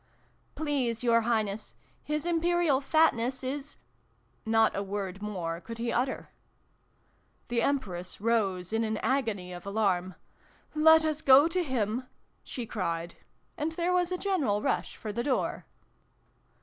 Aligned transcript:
"Please 0.55 1.03
your 1.03 1.21
Highness! 1.29 1.75
His 2.03 2.25
Imperial 2.25 2.81
Fat 2.81 3.13
ness 3.13 3.43
is 3.43 3.77
Not 4.47 4.75
a 4.75 4.81
word 4.81 5.21
more 5.21 5.61
could 5.61 5.77
he 5.77 5.91
utter. 5.91 6.29
The 7.49 7.61
Empress 7.61 8.19
rose 8.19 8.73
in 8.73 8.83
an 8.83 8.97
agony 9.03 9.53
of 9.53 9.63
alarm." 9.63 10.15
Let 10.73 11.05
us 11.05 11.21
go 11.21 11.47
to 11.49 11.63
him!" 11.63 12.07
she 12.43 12.65
cried. 12.65 13.13
And 13.59 13.73
there 13.73 13.93
was 13.93 14.11
a 14.11 14.17
general 14.17 14.59
rush 14.59 14.97
for 14.97 15.13
the 15.13 15.21
door. 15.23 15.67